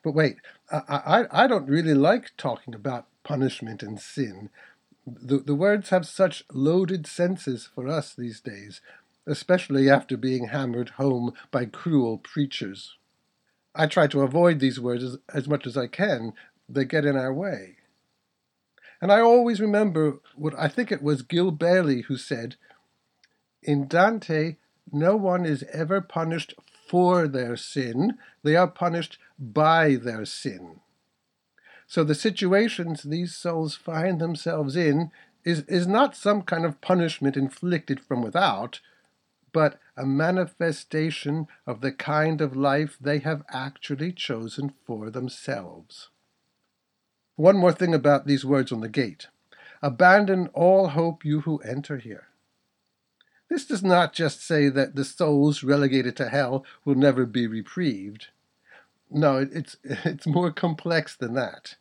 But 0.03 0.13
wait, 0.13 0.37
I, 0.71 1.27
I, 1.31 1.45
I 1.45 1.47
don't 1.47 1.69
really 1.69 1.95
like 1.95 2.33
talking 2.37 2.75
about 2.75 3.07
punishment 3.23 3.83
and 3.83 4.01
sin. 4.01 4.51
The, 5.07 5.39
the 5.39 5.55
words 5.55 5.91
have 5.91 6.07
such 6.07 6.45
loaded 6.53 7.07
senses 7.07 7.69
for 7.73 7.89
us 7.89 8.15
these 8.15 8.41
days, 8.41 8.81
especially 9.27 9.89
after 9.89 10.17
being 10.17 10.49
hammered 10.49 10.91
home 10.91 11.33
by 11.51 11.67
cruel 11.67 12.19
preachers. 12.19 12.97
I 13.75 13.87
try 13.87 14.09
to 14.09 14.23
avoid 14.23 14.59
these 14.59 14.81
words 14.81 15.05
as, 15.05 15.19
as 15.33 15.49
much 15.49 15.67
as 15.67 15.77
I 15.77 15.87
can. 15.87 16.33
They 16.69 16.85
get 16.85 17.05
in 17.05 17.17
our 17.17 17.33
way. 17.33 17.77
And 19.01 19.13
I 19.13 19.21
always 19.21 19.61
remember 19.61 20.19
what 20.35 20.55
I 20.59 20.67
think 20.67 20.91
it 20.91 21.03
was 21.03 21.23
Gil 21.23 21.53
Bailie 21.53 22.03
who 22.03 22.17
said 22.17 22.57
in 23.63 23.89
Dante, 23.89 24.57
no 24.93 25.17
one 25.17 25.45
is 25.45 25.65
ever 25.73 26.01
punished 26.01 26.55
for 26.89 27.29
their 27.29 27.57
sin, 27.57 28.19
they 28.43 28.57
are 28.57 28.69
punished 28.69 29.19
by 29.39 29.97
their 29.97 30.25
sin. 30.25 30.81
So 31.87 32.05
the 32.05 32.15
situations 32.15 33.03
these 33.03 33.35
souls 33.35 33.75
find 33.75 34.21
themselves 34.21 34.77
in 34.77 35.11
is, 35.45 35.61
is 35.63 35.87
not 35.87 36.17
some 36.17 36.43
kind 36.43 36.65
of 36.65 36.81
punishment 36.81 37.37
inflicted 37.37 38.01
from 38.01 38.23
without, 38.23 38.81
but 39.53 39.79
a 39.97 40.07
manifestation 40.07 41.47
of 41.67 41.81
the 41.81 41.93
kind 41.93 42.41
of 42.41 42.57
life 42.57 42.97
they 43.01 43.19
have 43.21 43.43
actually 43.51 44.13
chosen 44.13 44.73
for 44.87 45.11
themselves. 45.11 46.11
One 47.37 47.57
more 47.57 47.73
thing 47.73 47.95
about 47.95 48.27
these 48.27 48.45
words 48.45 48.73
on 48.73 48.81
the 48.81 48.89
gate. 48.89 49.29
Abandon 49.81 50.49
all 50.55 50.89
hope, 50.89 51.25
you 51.25 51.41
who 51.43 51.59
enter 51.59 51.99
here. 51.99 52.28
This 53.49 53.65
does 53.65 53.83
not 53.83 54.13
just 54.13 54.47
say 54.47 54.69
that 54.69 54.95
the 54.95 55.05
souls 55.05 55.63
relegated 55.63 56.17
to 56.17 56.29
hell 56.29 56.65
will 56.85 56.95
never 56.95 57.25
be 57.25 57.47
reprieved. 57.47 58.29
No, 59.11 59.39
it's, 59.39 59.77
it's 59.85 60.27
more 60.27 60.53
complex 60.53 61.17
than 61.17 61.35
that. 61.35 61.77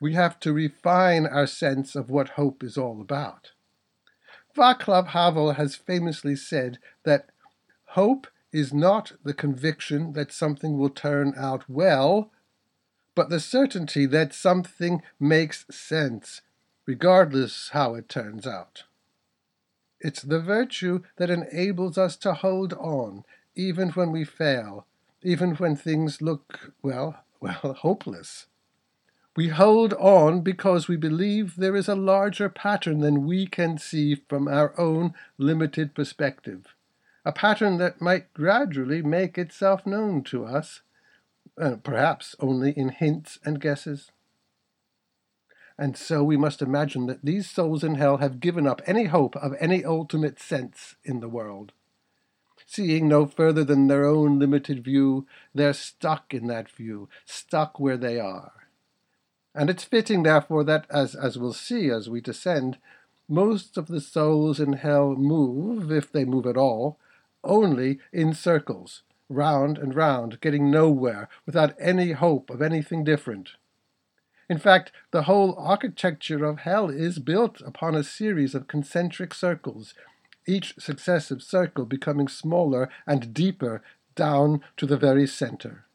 We 0.00 0.14
have 0.14 0.40
to 0.40 0.52
refine 0.52 1.26
our 1.26 1.46
sense 1.46 1.94
of 1.94 2.10
what 2.10 2.30
hope 2.30 2.62
is 2.62 2.76
all 2.76 3.00
about. 3.00 3.52
Václav 4.56 5.08
Havel 5.08 5.52
has 5.52 5.76
famously 5.76 6.36
said 6.36 6.78
that 7.04 7.30
hope 7.86 8.26
is 8.52 8.72
not 8.72 9.12
the 9.24 9.34
conviction 9.34 10.12
that 10.12 10.32
something 10.32 10.78
will 10.78 10.90
turn 10.90 11.32
out 11.36 11.68
well, 11.68 12.30
but 13.14 13.30
the 13.30 13.40
certainty 13.40 14.06
that 14.06 14.34
something 14.34 15.02
makes 15.18 15.64
sense, 15.70 16.42
regardless 16.86 17.70
how 17.72 17.94
it 17.94 18.08
turns 18.08 18.46
out. 18.46 18.84
It's 20.04 20.22
the 20.22 20.40
virtue 20.40 21.04
that 21.16 21.30
enables 21.30 21.96
us 21.96 22.16
to 22.16 22.34
hold 22.34 22.72
on, 22.72 23.24
even 23.54 23.90
when 23.90 24.10
we 24.10 24.24
fail, 24.24 24.84
even 25.22 25.54
when 25.54 25.76
things 25.76 26.20
look, 26.20 26.72
well, 26.82 27.22
well, 27.40 27.54
hopeless. 27.78 28.46
We 29.36 29.48
hold 29.48 29.92
on 29.94 30.40
because 30.40 30.88
we 30.88 30.96
believe 30.96 31.54
there 31.54 31.76
is 31.76 31.88
a 31.88 31.94
larger 31.94 32.48
pattern 32.48 32.98
than 32.98 33.26
we 33.26 33.46
can 33.46 33.78
see 33.78 34.16
from 34.28 34.48
our 34.48 34.78
own 34.78 35.14
limited 35.38 35.94
perspective, 35.94 36.74
a 37.24 37.30
pattern 37.30 37.78
that 37.78 38.00
might 38.00 38.34
gradually 38.34 39.02
make 39.02 39.38
itself 39.38 39.86
known 39.86 40.24
to 40.24 40.44
us, 40.44 40.80
uh, 41.56 41.76
perhaps 41.76 42.34
only 42.40 42.72
in 42.72 42.88
hints 42.88 43.38
and 43.44 43.60
guesses. 43.60 44.10
And 45.82 45.96
so 45.96 46.22
we 46.22 46.36
must 46.36 46.62
imagine 46.62 47.06
that 47.06 47.24
these 47.24 47.50
souls 47.50 47.82
in 47.82 47.96
hell 47.96 48.18
have 48.18 48.38
given 48.38 48.68
up 48.68 48.80
any 48.86 49.06
hope 49.06 49.34
of 49.34 49.56
any 49.58 49.84
ultimate 49.84 50.38
sense 50.38 50.94
in 51.02 51.18
the 51.18 51.28
world. 51.28 51.72
Seeing 52.64 53.08
no 53.08 53.26
further 53.26 53.64
than 53.64 53.88
their 53.88 54.06
own 54.06 54.38
limited 54.38 54.84
view, 54.84 55.26
they're 55.52 55.72
stuck 55.72 56.32
in 56.32 56.46
that 56.46 56.70
view, 56.70 57.08
stuck 57.26 57.80
where 57.80 57.96
they 57.96 58.20
are. 58.20 58.52
And 59.56 59.68
it's 59.68 59.82
fitting, 59.82 60.22
therefore, 60.22 60.62
that, 60.62 60.86
as, 60.88 61.16
as 61.16 61.36
we'll 61.36 61.52
see 61.52 61.90
as 61.90 62.08
we 62.08 62.20
descend, 62.20 62.78
most 63.28 63.76
of 63.76 63.88
the 63.88 64.00
souls 64.00 64.60
in 64.60 64.74
hell 64.74 65.16
move, 65.16 65.90
if 65.90 66.12
they 66.12 66.24
move 66.24 66.46
at 66.46 66.56
all, 66.56 66.96
only 67.42 67.98
in 68.12 68.34
circles, 68.34 69.02
round 69.28 69.78
and 69.78 69.96
round, 69.96 70.40
getting 70.40 70.70
nowhere, 70.70 71.28
without 71.44 71.74
any 71.80 72.12
hope 72.12 72.50
of 72.50 72.62
anything 72.62 73.02
different. 73.02 73.56
In 74.52 74.58
fact, 74.58 74.92
the 75.12 75.22
whole 75.22 75.54
architecture 75.56 76.44
of 76.44 76.58
hell 76.58 76.90
is 76.90 77.18
built 77.18 77.62
upon 77.62 77.94
a 77.94 78.04
series 78.04 78.54
of 78.54 78.68
concentric 78.68 79.32
circles, 79.32 79.94
each 80.46 80.74
successive 80.78 81.42
circle 81.42 81.86
becoming 81.86 82.28
smaller 82.28 82.90
and 83.06 83.32
deeper 83.32 83.82
down 84.14 84.60
to 84.76 84.84
the 84.84 84.98
very 84.98 85.26
center. 85.26 85.86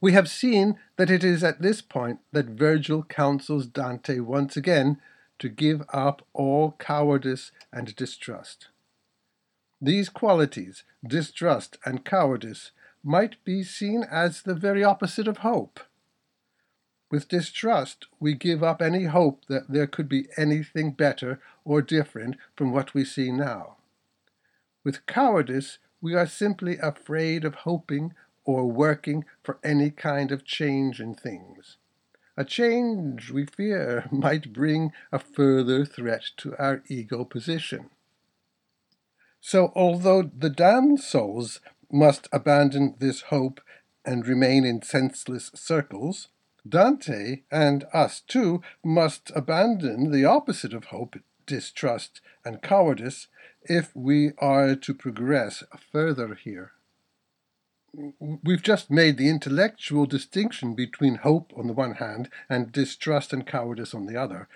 We 0.00 0.12
have 0.12 0.30
seen 0.30 0.78
that 0.96 1.10
it 1.10 1.22
is 1.22 1.44
at 1.44 1.60
this 1.60 1.82
point 1.82 2.20
that 2.32 2.46
Virgil 2.46 3.02
counsels 3.02 3.66
Dante 3.66 4.20
once 4.20 4.56
again 4.56 5.02
to 5.38 5.50
give 5.50 5.82
up 5.92 6.26
all 6.32 6.76
cowardice 6.78 7.52
and 7.70 7.94
distrust. 7.94 8.68
These 9.82 10.08
qualities, 10.08 10.82
distrust 11.06 11.76
and 11.84 12.06
cowardice, 12.06 12.70
might 13.04 13.36
be 13.44 13.62
seen 13.62 14.02
as 14.10 14.40
the 14.40 14.54
very 14.54 14.82
opposite 14.82 15.28
of 15.28 15.44
hope. 15.44 15.80
With 17.10 17.28
distrust, 17.28 18.06
we 18.20 18.34
give 18.34 18.62
up 18.62 18.82
any 18.82 19.04
hope 19.04 19.46
that 19.46 19.68
there 19.68 19.86
could 19.86 20.08
be 20.08 20.28
anything 20.36 20.92
better 20.92 21.40
or 21.64 21.80
different 21.80 22.36
from 22.54 22.70
what 22.70 22.92
we 22.92 23.04
see 23.04 23.32
now. 23.32 23.76
With 24.84 25.06
cowardice, 25.06 25.78
we 26.00 26.14
are 26.14 26.26
simply 26.26 26.76
afraid 26.78 27.44
of 27.44 27.54
hoping 27.56 28.14
or 28.44 28.70
working 28.70 29.24
for 29.42 29.58
any 29.64 29.90
kind 29.90 30.30
of 30.30 30.44
change 30.44 31.00
in 31.00 31.14
things. 31.14 31.76
A 32.36 32.44
change, 32.44 33.30
we 33.30 33.44
fear, 33.46 34.06
might 34.12 34.52
bring 34.52 34.92
a 35.10 35.18
further 35.18 35.84
threat 35.84 36.22
to 36.38 36.54
our 36.56 36.82
ego 36.88 37.24
position. 37.24 37.90
So, 39.40 39.72
although 39.74 40.22
the 40.22 40.50
damned 40.50 41.00
souls 41.00 41.60
must 41.90 42.28
abandon 42.32 42.96
this 42.98 43.22
hope 43.22 43.60
and 44.04 44.26
remain 44.26 44.64
in 44.64 44.82
senseless 44.82 45.50
circles, 45.54 46.28
Dante 46.68 47.42
and 47.50 47.84
us 47.92 48.20
too 48.20 48.62
must 48.84 49.30
abandon 49.34 50.10
the 50.10 50.24
opposite 50.24 50.74
of 50.74 50.86
hope, 50.86 51.16
distrust, 51.46 52.20
and 52.44 52.62
cowardice 52.62 53.28
if 53.62 53.94
we 53.94 54.32
are 54.38 54.74
to 54.74 54.94
progress 54.94 55.64
further 55.92 56.34
here. 56.34 56.72
We've 58.44 58.62
just 58.62 58.90
made 58.90 59.16
the 59.16 59.28
intellectual 59.28 60.06
distinction 60.06 60.74
between 60.74 61.16
hope 61.16 61.52
on 61.56 61.66
the 61.66 61.72
one 61.72 61.94
hand 61.94 62.28
and 62.48 62.70
distrust 62.70 63.32
and 63.32 63.46
cowardice 63.46 63.94
on 63.94 64.06
the 64.06 64.16
other. 64.16 64.48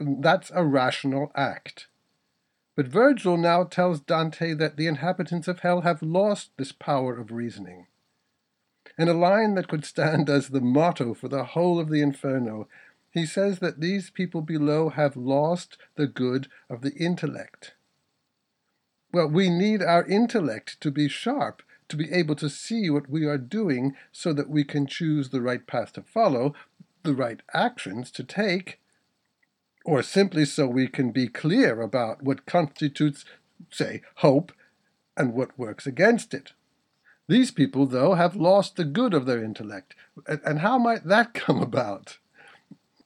That's 0.00 0.50
a 0.54 0.64
rational 0.64 1.32
act. 1.34 1.88
But 2.76 2.86
Virgil 2.86 3.36
now 3.36 3.64
tells 3.64 4.00
Dante 4.00 4.52
that 4.54 4.76
the 4.76 4.86
inhabitants 4.86 5.48
of 5.48 5.60
hell 5.60 5.80
have 5.80 6.02
lost 6.02 6.50
this 6.56 6.72
power 6.72 7.18
of 7.18 7.32
reasoning. 7.32 7.86
In 8.98 9.08
a 9.08 9.14
line 9.14 9.54
that 9.54 9.68
could 9.68 9.84
stand 9.84 10.28
as 10.30 10.48
the 10.48 10.60
motto 10.60 11.14
for 11.14 11.28
the 11.28 11.44
whole 11.44 11.78
of 11.78 11.90
the 11.90 12.00
Inferno, 12.00 12.68
he 13.10 13.26
says 13.26 13.60
that 13.60 13.80
these 13.80 14.10
people 14.10 14.42
below 14.42 14.90
have 14.90 15.16
lost 15.16 15.78
the 15.96 16.06
good 16.06 16.48
of 16.68 16.82
the 16.82 16.94
intellect. 16.94 17.74
Well, 19.12 19.28
we 19.28 19.48
need 19.48 19.82
our 19.82 20.04
intellect 20.04 20.80
to 20.80 20.90
be 20.90 21.08
sharp 21.08 21.62
to 21.88 21.96
be 21.96 22.12
able 22.12 22.34
to 22.36 22.50
see 22.50 22.90
what 22.90 23.08
we 23.08 23.24
are 23.24 23.38
doing 23.38 23.94
so 24.12 24.32
that 24.32 24.48
we 24.48 24.64
can 24.64 24.86
choose 24.86 25.30
the 25.30 25.40
right 25.40 25.66
path 25.66 25.92
to 25.94 26.02
follow, 26.02 26.54
the 27.02 27.14
right 27.14 27.40
actions 27.54 28.10
to 28.12 28.24
take, 28.24 28.80
or 29.84 30.02
simply 30.02 30.44
so 30.44 30.66
we 30.66 30.88
can 30.88 31.12
be 31.12 31.28
clear 31.28 31.80
about 31.80 32.22
what 32.22 32.46
constitutes, 32.46 33.24
say, 33.70 34.02
hope 34.16 34.52
and 35.16 35.32
what 35.32 35.56
works 35.58 35.86
against 35.86 36.34
it. 36.34 36.52
These 37.28 37.50
people, 37.50 37.86
though, 37.86 38.14
have 38.14 38.36
lost 38.36 38.76
the 38.76 38.84
good 38.84 39.12
of 39.12 39.26
their 39.26 39.42
intellect. 39.42 39.94
And 40.26 40.60
how 40.60 40.78
might 40.78 41.04
that 41.04 41.34
come 41.34 41.60
about? 41.60 42.18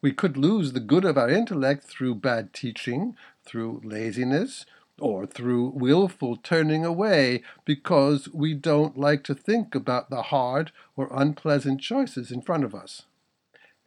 We 0.03 0.13
could 0.13 0.37
lose 0.37 0.73
the 0.73 0.81
good 0.81 1.05
of 1.05 1.19
our 1.19 1.29
intellect 1.29 1.85
through 1.85 2.17
bad 2.17 2.53
teaching, 2.53 3.17
through 3.45 3.83
laziness, 3.85 4.65
or 4.99 5.27
through 5.27 5.71
willful 5.71 6.37
turning 6.37 6.85
away 6.85 7.43
because 7.65 8.29
we 8.33 8.55
don't 8.55 8.99
like 8.99 9.25
to 9.25 9.35
think 9.35 9.75
about 9.75 10.11
the 10.11 10.23
hard 10.23 10.73
or 10.97 11.09
unpleasant 11.11 11.81
choices 11.81 12.31
in 12.31 12.43
front 12.43 12.65
of 12.65 12.75
us. 12.75 13.03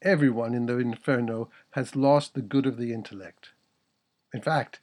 Everyone 0.02 0.54
in 0.54 0.66
the 0.66 0.78
inferno 0.80 1.50
has 1.72 1.96
lost 1.96 2.34
the 2.34 2.42
good 2.42 2.66
of 2.66 2.78
the 2.78 2.92
intellect. 2.92 3.50
In 4.34 4.42
fact, 4.42 4.80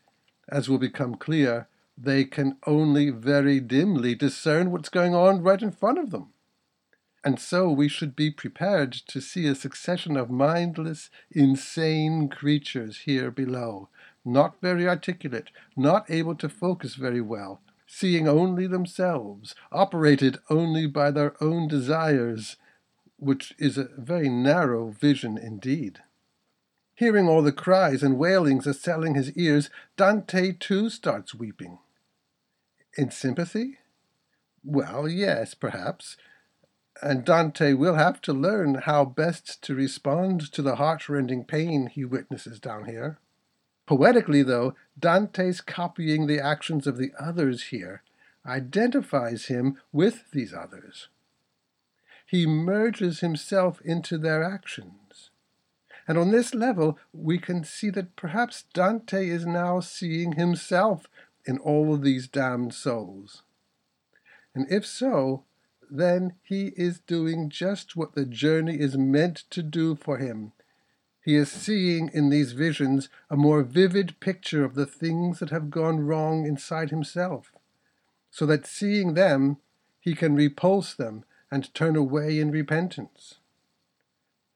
as 0.48 0.68
will 0.68 0.78
become 0.78 1.16
clear, 1.16 1.68
they 2.02 2.24
can 2.24 2.56
only 2.66 3.10
very 3.10 3.60
dimly 3.60 4.14
discern 4.14 4.70
what's 4.70 4.88
going 4.88 5.14
on 5.14 5.42
right 5.42 5.60
in 5.60 5.70
front 5.70 5.98
of 5.98 6.10
them. 6.10 6.32
And 7.22 7.38
so 7.38 7.70
we 7.70 7.88
should 7.88 8.16
be 8.16 8.30
prepared 8.30 8.92
to 8.92 9.20
see 9.20 9.46
a 9.46 9.54
succession 9.54 10.16
of 10.16 10.30
mindless, 10.30 11.10
insane 11.30 12.30
creatures 12.30 13.00
here 13.04 13.30
below, 13.30 13.90
not 14.24 14.60
very 14.62 14.88
articulate, 14.88 15.50
not 15.76 16.10
able 16.10 16.34
to 16.36 16.48
focus 16.48 16.94
very 16.94 17.20
well, 17.20 17.60
seeing 17.86 18.26
only 18.26 18.66
themselves, 18.66 19.54
operated 19.70 20.38
only 20.48 20.86
by 20.86 21.10
their 21.10 21.34
own 21.42 21.68
desires, 21.68 22.56
which 23.18 23.52
is 23.58 23.76
a 23.76 23.90
very 23.98 24.30
narrow 24.30 24.90
vision 24.90 25.36
indeed. 25.36 26.00
Hearing 26.94 27.28
all 27.28 27.42
the 27.42 27.52
cries 27.52 28.02
and 28.02 28.18
wailings 28.18 28.66
assailing 28.66 29.14
his 29.14 29.32
ears, 29.32 29.68
Dante 29.98 30.52
too 30.52 30.88
starts 30.88 31.34
weeping. 31.34 31.78
In 32.96 33.10
sympathy? 33.10 33.78
Well, 34.64 35.08
yes, 35.08 35.54
perhaps. 35.54 36.16
And 37.02 37.24
Dante 37.24 37.72
will 37.72 37.94
have 37.94 38.20
to 38.22 38.32
learn 38.32 38.74
how 38.74 39.04
best 39.04 39.62
to 39.62 39.74
respond 39.74 40.52
to 40.52 40.60
the 40.60 40.76
heart-rending 40.76 41.44
pain 41.44 41.86
he 41.86 42.04
witnesses 42.04 42.60
down 42.60 42.86
here. 42.86 43.18
Poetically, 43.86 44.42
though, 44.42 44.74
Dante's 44.98 45.60
copying 45.60 46.26
the 46.26 46.40
actions 46.40 46.86
of 46.86 46.98
the 46.98 47.12
others 47.18 47.64
here 47.64 48.02
identifies 48.46 49.46
him 49.46 49.78
with 49.92 50.30
these 50.32 50.52
others. 50.52 51.08
He 52.26 52.46
merges 52.46 53.20
himself 53.20 53.80
into 53.82 54.18
their 54.18 54.44
actions. 54.44 55.30
And 56.06 56.18
on 56.18 56.30
this 56.30 56.54
level, 56.54 56.98
we 57.12 57.38
can 57.38 57.64
see 57.64 57.90
that 57.90 58.16
perhaps 58.16 58.64
Dante 58.72 59.28
is 59.28 59.46
now 59.46 59.80
seeing 59.80 60.32
himself 60.32 61.08
in 61.46 61.58
all 61.58 61.94
of 61.94 62.02
these 62.02 62.28
damned 62.28 62.74
souls. 62.74 63.42
And 64.54 64.70
if 64.70 64.86
so, 64.86 65.44
then 65.90 66.34
he 66.42 66.72
is 66.76 67.00
doing 67.00 67.50
just 67.50 67.96
what 67.96 68.14
the 68.14 68.24
journey 68.24 68.78
is 68.78 68.96
meant 68.96 69.44
to 69.50 69.62
do 69.62 69.94
for 69.94 70.18
him 70.18 70.52
he 71.22 71.36
is 71.36 71.50
seeing 71.50 72.10
in 72.12 72.30
these 72.30 72.52
visions 72.52 73.08
a 73.28 73.36
more 73.36 73.62
vivid 73.62 74.18
picture 74.20 74.64
of 74.64 74.74
the 74.74 74.86
things 74.86 75.38
that 75.38 75.50
have 75.50 75.70
gone 75.70 76.00
wrong 76.00 76.46
inside 76.46 76.90
himself, 76.90 77.52
so 78.30 78.46
that 78.46 78.66
seeing 78.66 79.14
them, 79.14 79.58
he 80.00 80.14
can 80.14 80.34
repulse 80.34 80.94
them 80.94 81.24
and 81.50 81.74
turn 81.74 81.94
away 81.94 82.38
in 82.38 82.50
repentance. 82.50 83.36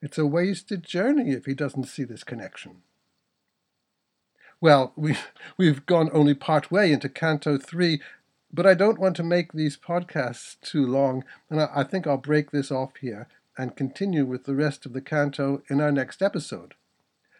It's 0.00 0.16
a 0.16 0.26
wasted 0.26 0.84
journey 0.84 1.32
if 1.32 1.44
he 1.44 1.54
doesn't 1.54 1.84
see 1.84 2.04
this 2.04 2.24
connection. 2.24 2.82
Well, 4.64 4.94
we've, 4.96 5.30
we've 5.58 5.84
gone 5.84 6.08
only 6.14 6.32
part 6.32 6.70
way 6.70 6.90
into 6.90 7.10
Canto 7.10 7.58
3, 7.58 8.00
but 8.50 8.64
I 8.64 8.72
don't 8.72 8.98
want 8.98 9.14
to 9.16 9.22
make 9.22 9.52
these 9.52 9.76
podcasts 9.76 10.58
too 10.62 10.86
long, 10.86 11.22
and 11.50 11.60
I, 11.60 11.68
I 11.74 11.84
think 11.84 12.06
I'll 12.06 12.16
break 12.16 12.50
this 12.50 12.70
off 12.70 12.96
here 12.96 13.28
and 13.58 13.76
continue 13.76 14.24
with 14.24 14.44
the 14.44 14.54
rest 14.54 14.86
of 14.86 14.94
the 14.94 15.02
canto 15.02 15.62
in 15.68 15.82
our 15.82 15.92
next 15.92 16.22
episode. 16.22 16.72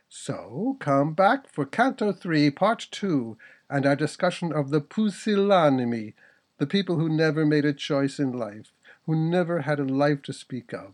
So 0.07 0.77
come 0.81 1.15
back 1.15 1.51
for 1.51 1.65
Canto 1.65 2.13
3, 2.13 2.51
Part 2.51 2.89
2, 2.91 3.39
and 3.71 3.87
our 3.87 3.97
discussion 3.97 4.53
of 4.53 4.69
the 4.69 4.83
pusillanimi, 4.83 6.13
the 6.59 6.67
people 6.67 6.99
who 6.99 7.09
never 7.09 7.47
made 7.47 7.65
a 7.65 7.73
choice 7.73 8.19
in 8.19 8.33
life, 8.33 8.75
who 9.07 9.17
never 9.17 9.63
had 9.63 9.81
a 9.81 9.85
life 9.85 10.21
to 10.25 10.35
speak 10.35 10.75
of, 10.75 10.93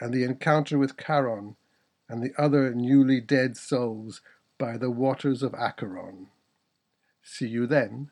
and 0.00 0.14
the 0.14 0.24
encounter 0.24 0.78
with 0.78 0.96
Charon 0.96 1.56
and 2.08 2.22
the 2.22 2.32
other 2.38 2.74
newly 2.74 3.20
dead 3.20 3.58
souls 3.58 4.22
by 4.58 4.76
the 4.76 4.90
waters 4.90 5.42
of 5.42 5.54
Acheron. 5.54 6.28
See 7.22 7.48
you 7.48 7.66
then. 7.66 8.10